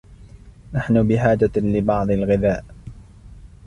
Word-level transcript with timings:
نحن 0.73 1.07
بحاجة 1.07 1.51
لبعض 1.57 2.11
الغذاء. 2.11 2.65